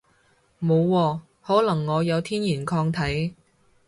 [0.59, 3.35] 冇喎，可能我有天然抗體